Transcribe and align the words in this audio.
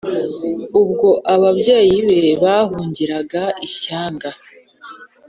ubwo 0.81 1.09
ababyeyi 1.33 1.97
be 2.07 2.19
bahungiraga 2.43 3.43
ishyanga. 3.67 4.29